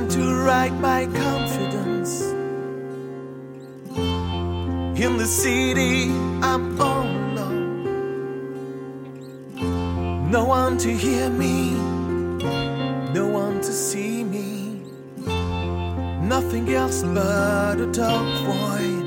[0.00, 2.22] time to write my confidence.
[5.04, 6.10] In the city,
[6.42, 7.82] I'm all alone.
[10.30, 11.72] No one to hear me,
[13.12, 14.82] no one to see me.
[16.22, 18.99] Nothing else but a dark void.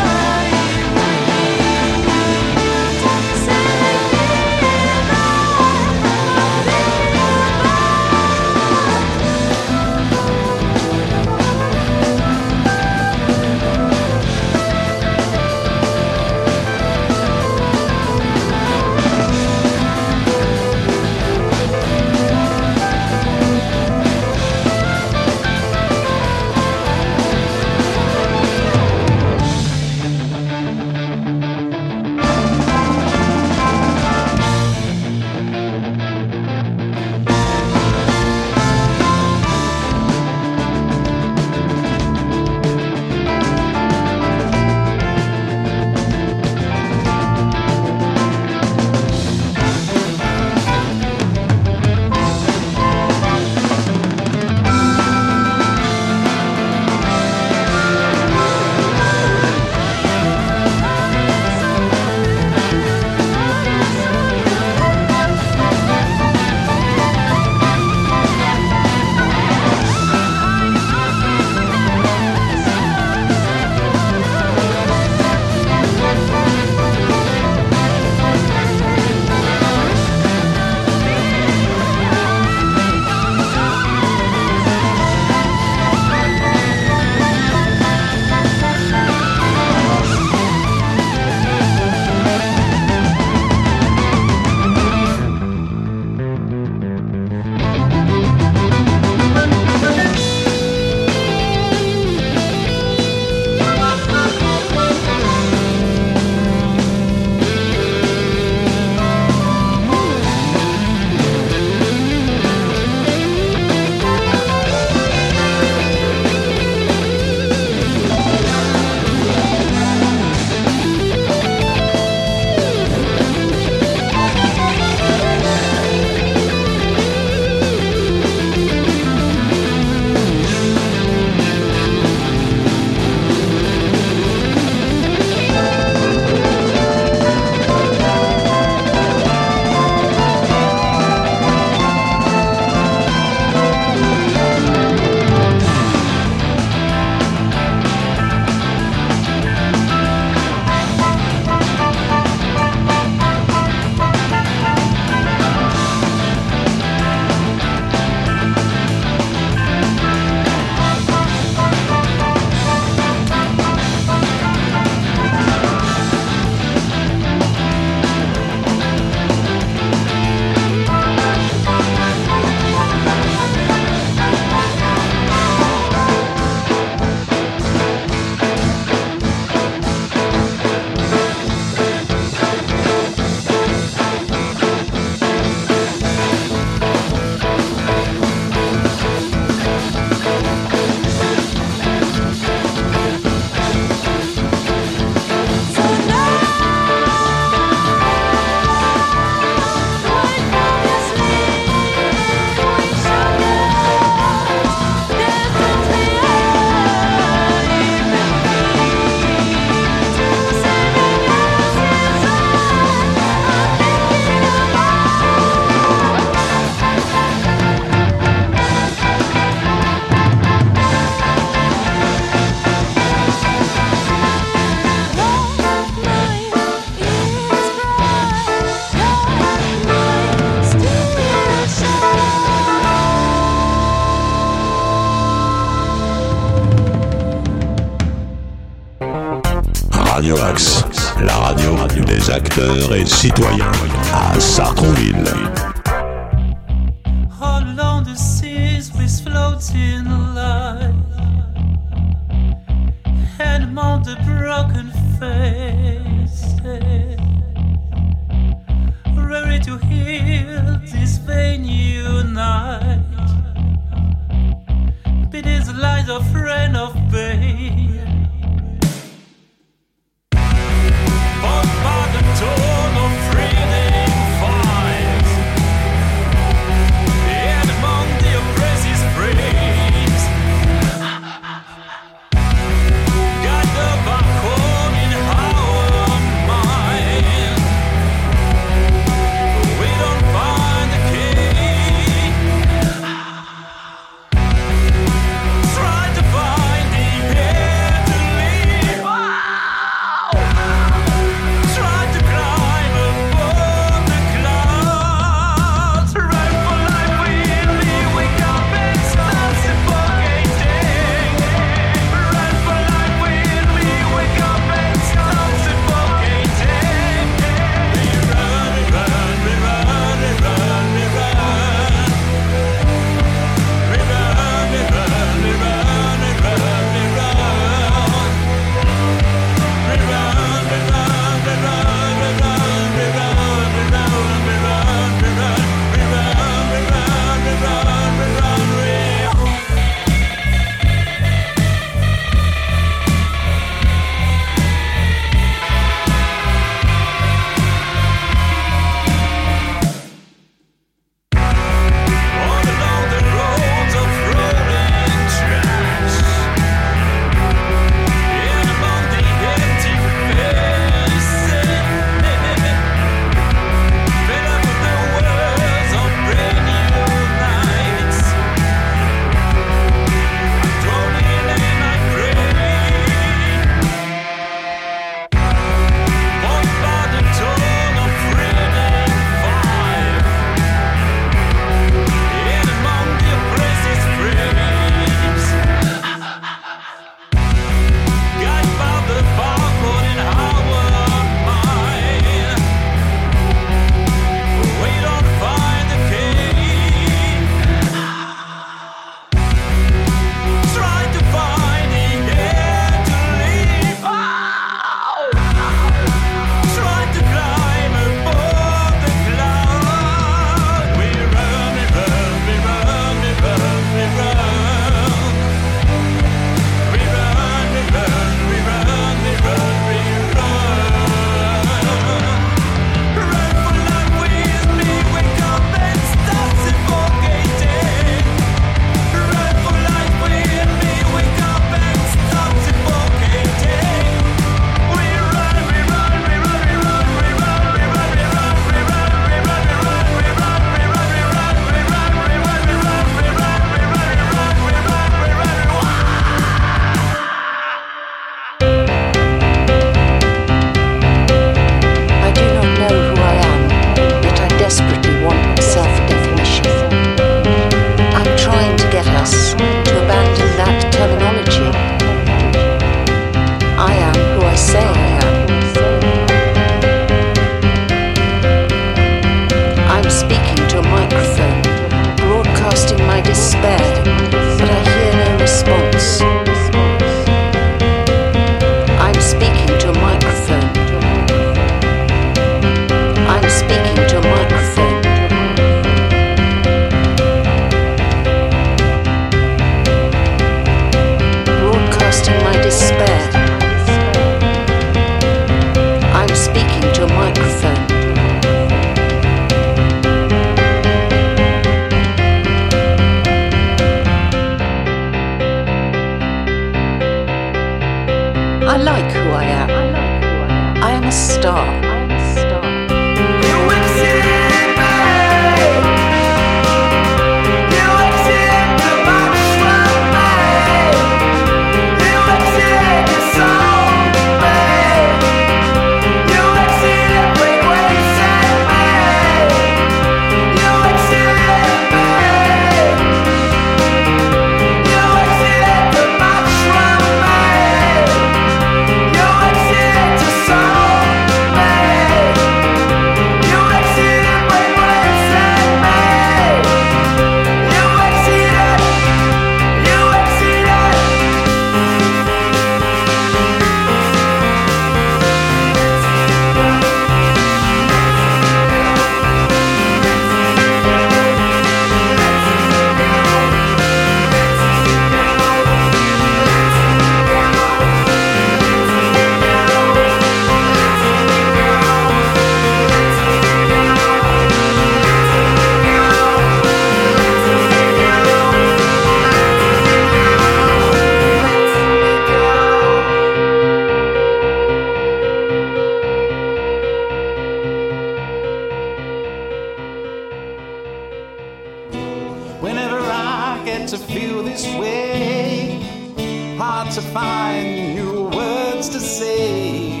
[596.96, 600.00] to find new words to say.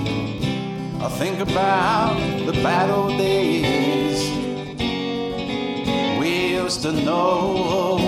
[0.98, 4.18] I think about the battle days
[6.18, 7.98] we used to know.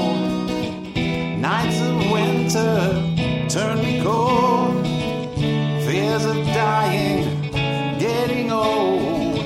[1.37, 2.79] Nights of winter
[3.51, 4.87] turned cold,
[5.85, 7.51] fears of dying,
[7.99, 9.45] getting old.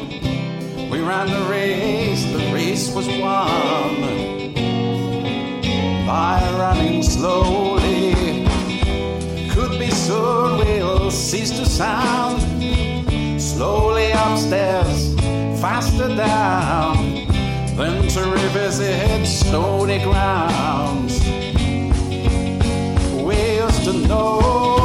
[0.89, 4.55] We ran the race, the race was won
[6.07, 7.62] by running slow
[10.03, 12.43] whistle will cease to sound.
[13.41, 15.15] Slowly upstairs,
[15.61, 16.97] faster down,
[17.77, 21.25] then to revisit stony grounds.
[23.23, 24.82] We to know.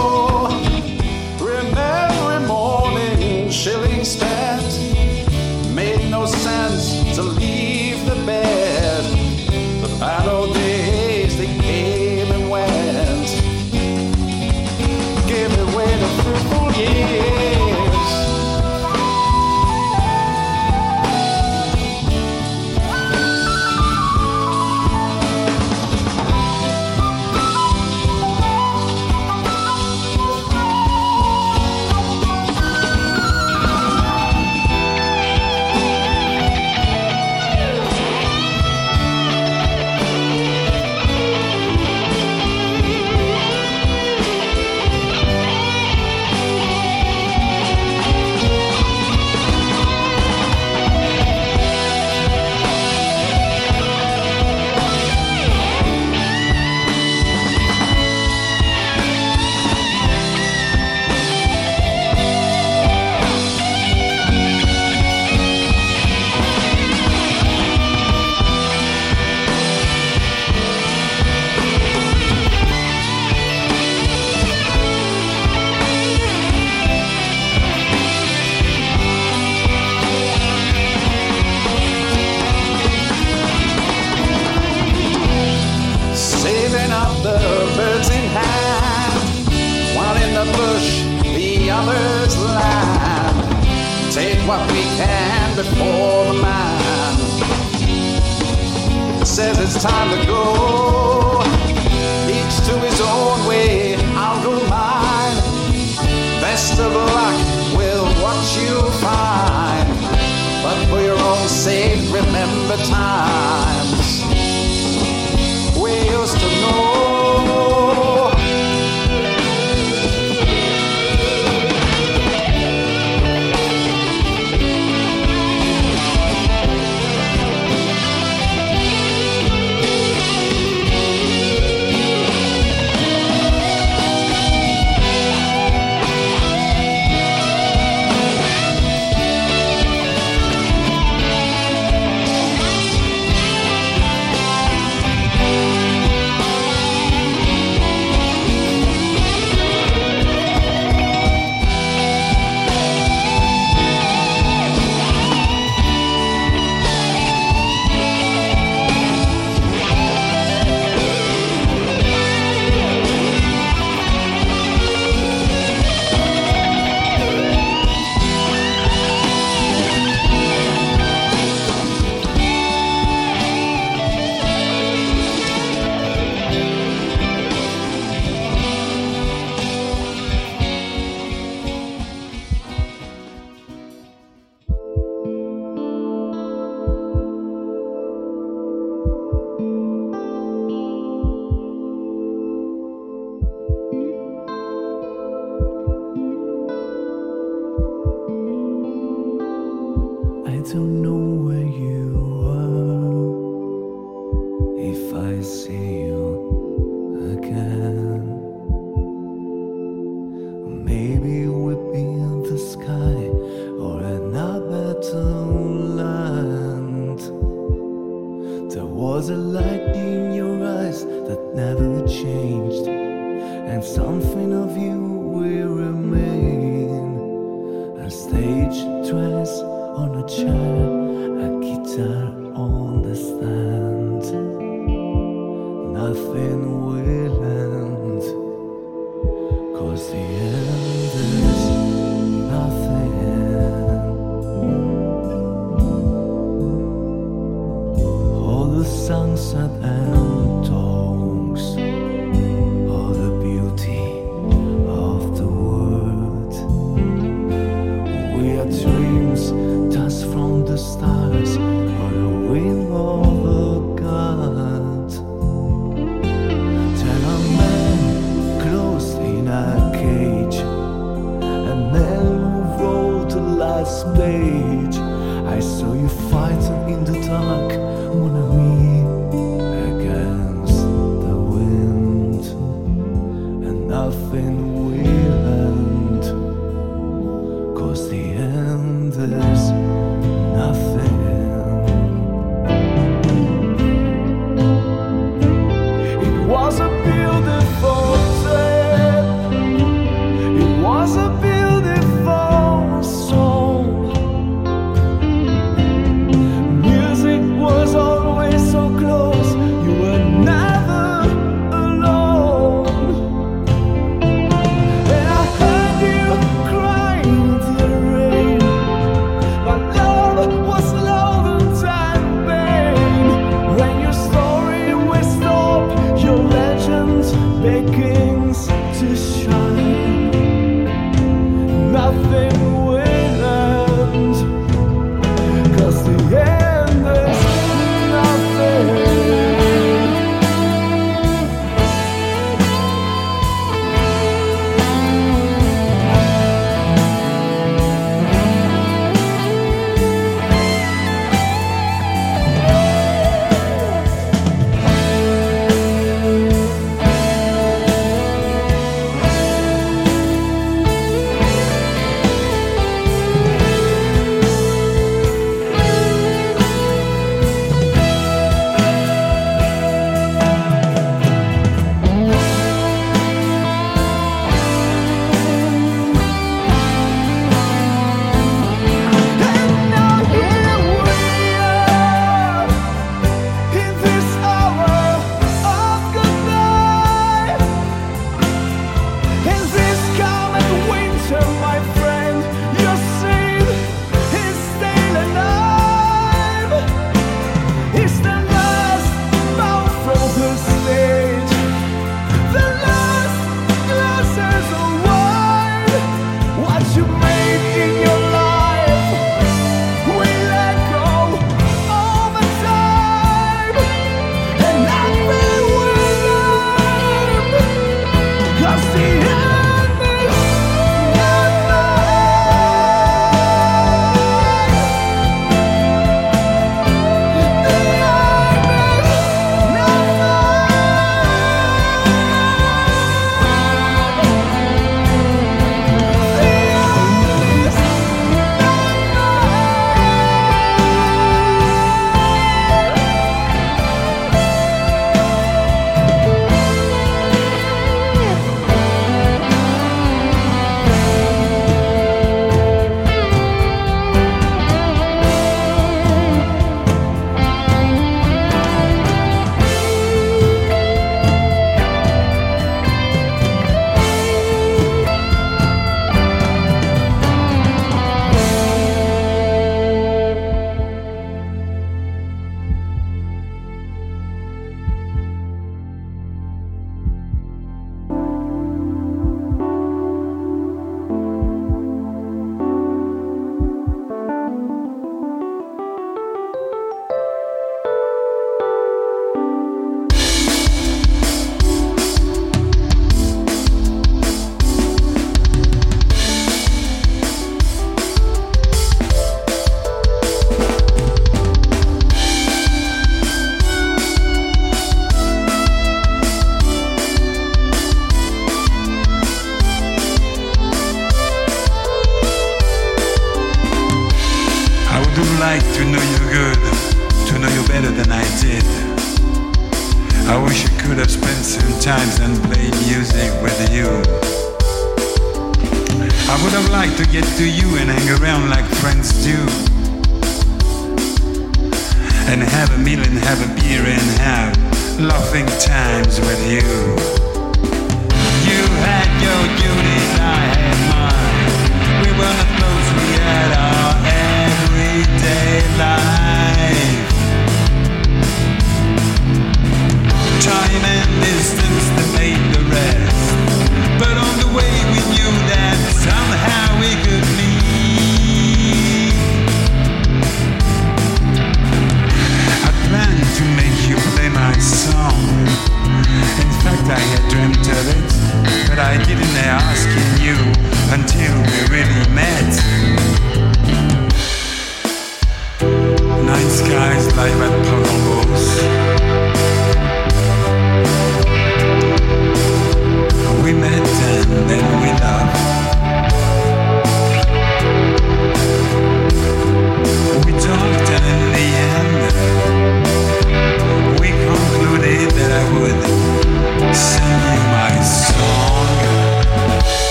[274.13, 274.98] stage.
[274.98, 277.72] I saw you fighting in the dark
[278.13, 278.46] when I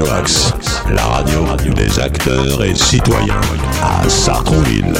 [0.00, 0.54] Radio Axe,
[0.94, 3.40] la radio des acteurs et citoyens
[3.82, 4.94] à Sartrouville.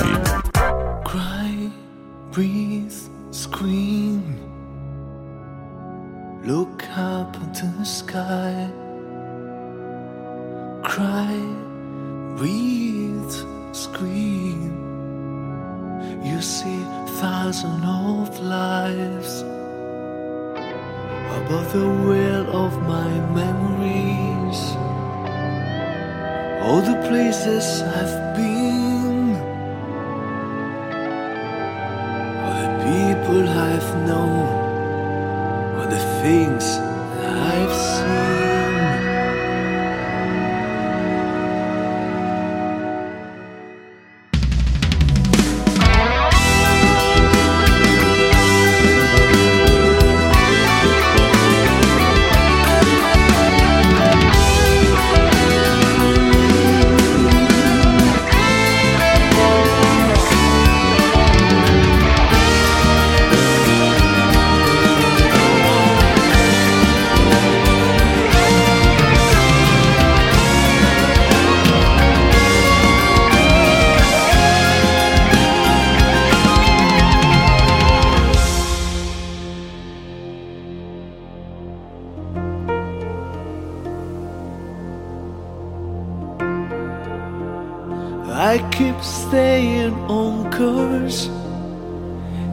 [88.50, 91.28] I keep staying on course,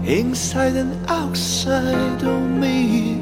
[0.05, 3.19] inside and outside of me.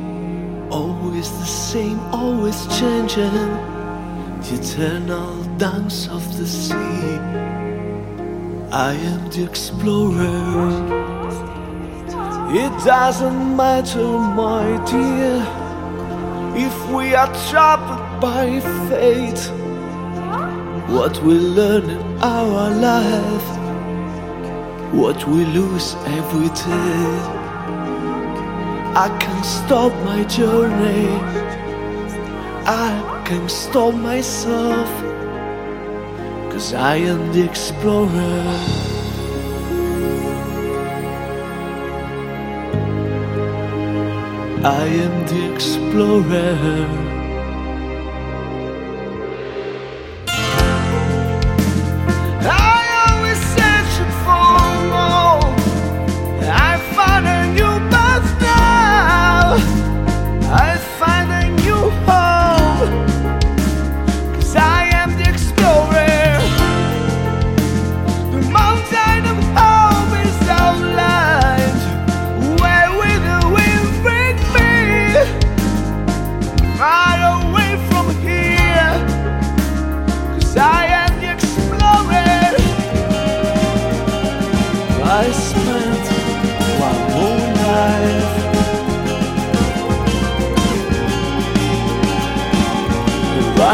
[0.70, 3.48] Always the same, always changing,
[4.44, 7.16] the eternal dance of the sea.
[8.74, 10.68] I am the explorer.
[12.64, 14.10] It doesn't matter,
[14.44, 15.38] my dear,
[16.68, 18.60] if we are troubled by
[18.90, 19.44] fate.
[20.90, 23.50] What we learn our life,
[24.92, 27.06] what we lose every day.
[29.06, 31.08] I can stop my journey,
[32.66, 34.90] I can stop myself,
[36.52, 38.42] cause I am the explorer.
[44.84, 47.05] I am the explorer.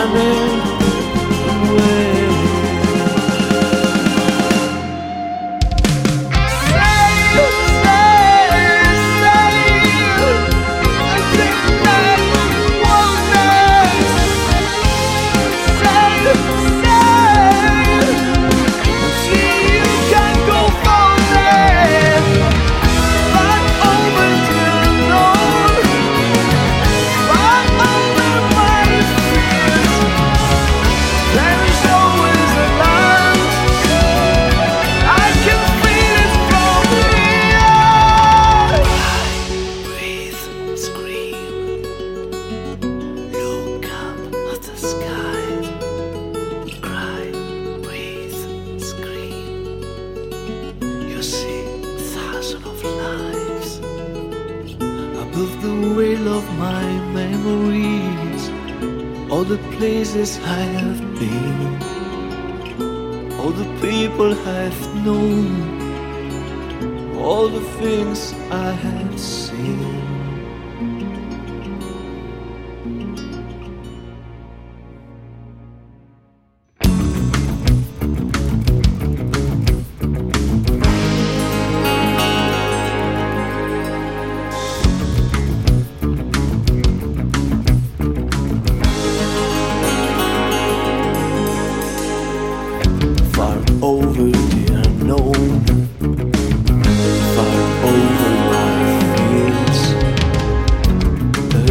[0.01, 0.50] I knew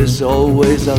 [0.01, 0.97] is always a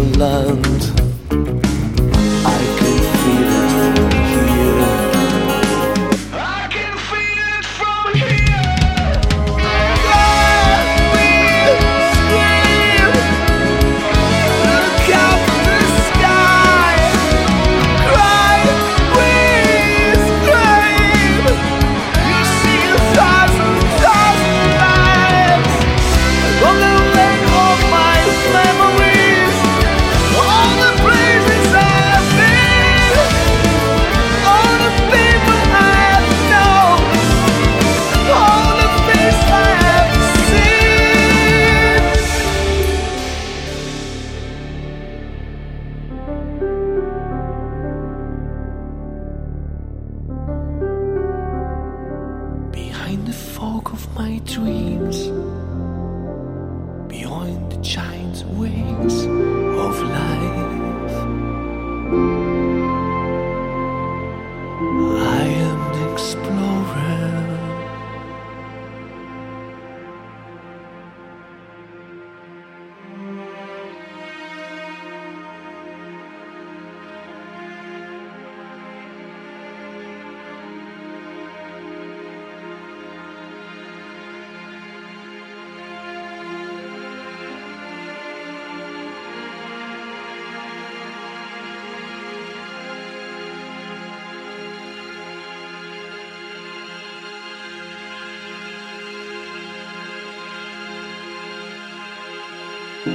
[103.05, 103.11] to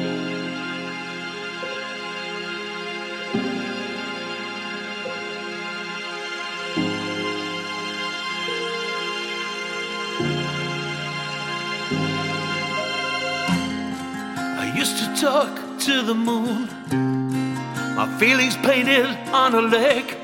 [15.21, 16.69] talk to the moon,
[17.95, 20.19] my feelings painted on a lake,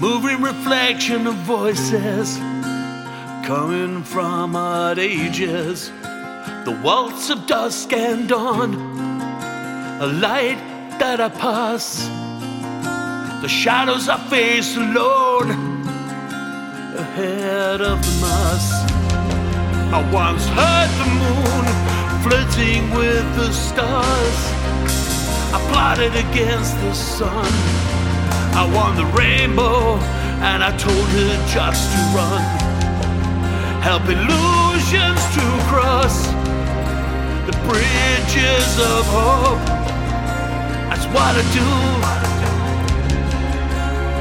[0.00, 2.38] moving reflection of voices
[3.44, 5.90] coming from odd ages.
[6.64, 8.74] The waltz of dusk and dawn,
[10.00, 10.60] a light
[11.00, 12.06] that I pass,
[13.42, 15.50] the shadows I face alone
[16.96, 18.66] ahead of the mass.
[19.92, 21.64] I once heard the moon
[22.22, 24.38] flirting with the stars.
[25.52, 27.52] I plotted against the sun.
[28.54, 29.96] I won the rainbow
[30.46, 32.42] and I told her just to run.
[33.82, 36.31] Help illusions to cross
[37.68, 39.64] bridges of hope.
[40.88, 41.68] That's what I do.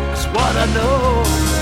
[0.09, 1.60] That's what I know.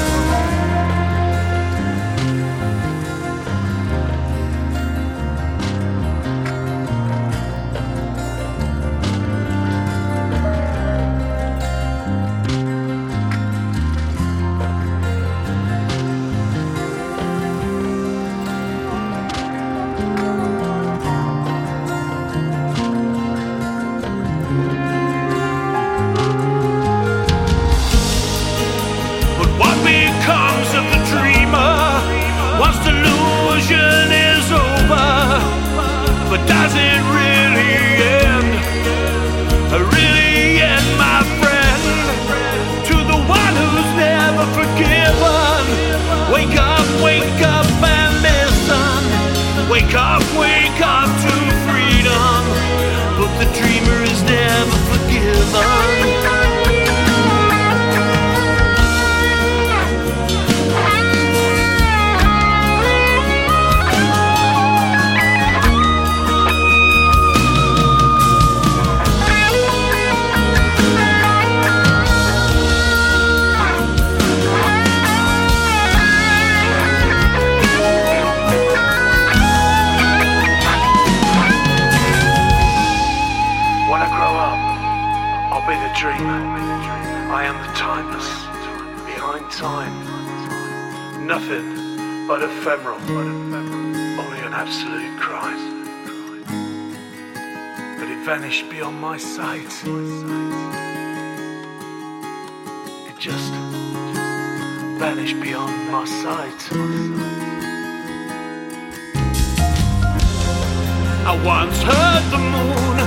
[111.43, 112.97] Once heard the moon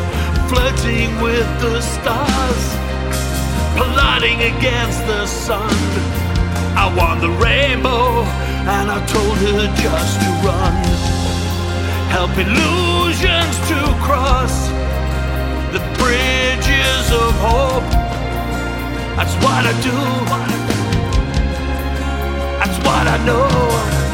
[0.48, 2.64] flirting with the stars,
[3.76, 5.70] plotting against the sun.
[6.76, 8.24] I won the rainbow
[8.76, 10.74] and I told her just to run.
[12.08, 14.68] Help illusions to cross
[15.72, 17.90] the bridges of hope.
[19.16, 19.98] That's what I do.
[22.60, 24.11] That's what I know.